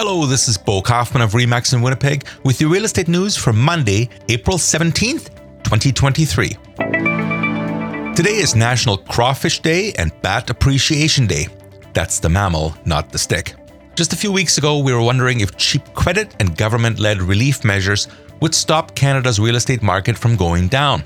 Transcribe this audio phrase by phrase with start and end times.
[0.00, 3.52] Hello, this is Bo Kauffmann of Remax in Winnipeg with your real estate news for
[3.52, 6.50] Monday, April 17th, 2023.
[8.14, 11.48] Today is National Crawfish Day and Bat Appreciation Day.
[11.94, 13.54] That's the mammal, not the stick.
[13.96, 17.64] Just a few weeks ago, we were wondering if cheap credit and government led relief
[17.64, 18.06] measures
[18.40, 21.02] would stop Canada's real estate market from going down.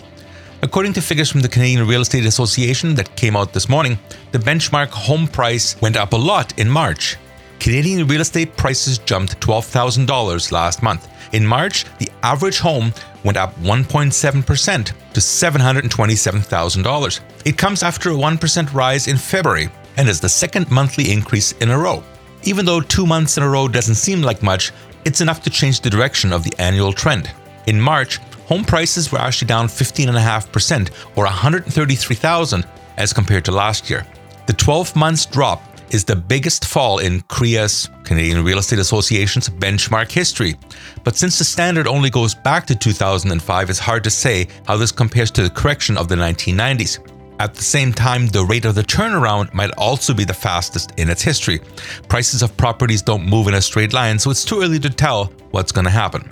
[0.61, 3.99] According to figures from the Canadian Real Estate Association that came out this morning,
[4.33, 7.17] the benchmark home price went up a lot in March.
[7.63, 11.09] Canadian real estate prices jumped $12,000 last month.
[11.32, 12.93] In March, the average home
[13.23, 17.21] went up 1.7% to $727,000.
[17.45, 21.71] It comes after a 1% rise in February and is the second monthly increase in
[21.71, 22.03] a row.
[22.43, 24.72] Even though two months in a row doesn't seem like much,
[25.05, 27.31] it's enough to change the direction of the annual trend.
[27.69, 28.17] In March,
[28.49, 34.05] home prices were actually down 15.5% or $133,000, as compared to last year.
[34.47, 40.11] The 12 months drop is the biggest fall in CREA's Canadian Real Estate Association's benchmark
[40.11, 40.56] history.
[41.05, 44.91] But since the standard only goes back to 2005, it's hard to say how this
[44.91, 46.98] compares to the correction of the 1990s.
[47.39, 51.11] At the same time, the rate of the turnaround might also be the fastest in
[51.11, 51.61] its history.
[52.09, 55.27] Prices of properties don't move in a straight line, so it's too early to tell
[55.50, 56.31] what's going to happen.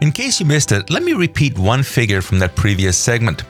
[0.00, 3.42] In case you missed it, let me repeat one figure from that previous segment.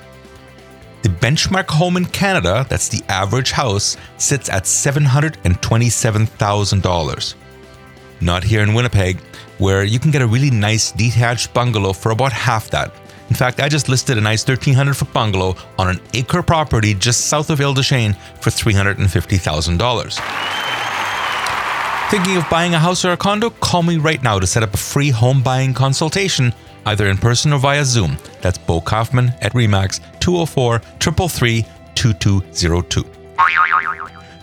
[1.02, 7.34] The benchmark home in Canada, that's the average house, sits at $727,000.
[8.20, 9.18] Not here in Winnipeg,
[9.56, 12.92] where you can get a really nice detached bungalow for about half that.
[13.30, 17.28] In fact, I just listed a nice 1300 foot bungalow on an acre property just
[17.28, 20.69] south of Ile des for $350,000.
[22.10, 23.50] Thinking of buying a house or a condo?
[23.50, 26.52] Call me right now to set up a free home buying consultation,
[26.84, 28.16] either in person or via Zoom.
[28.40, 33.04] That's Bo Kauffmann at Remax 204 333 2202.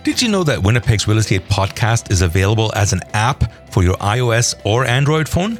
[0.02, 3.96] Did you know that Winnipeg's Real Estate Podcast is available as an app for your
[3.96, 5.58] iOS or Android phone?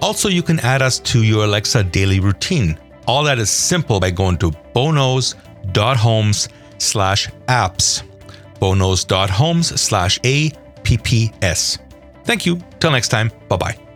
[0.00, 2.78] Also, you can add us to your Alexa daily routine.
[3.08, 6.48] All that is simple by going to boknows.homes
[6.78, 8.04] slash apps.
[8.60, 10.52] boknows.homes slash a
[10.82, 11.78] PPS.
[12.24, 12.60] Thank you.
[12.78, 13.30] Till next time.
[13.48, 13.89] Bye bye.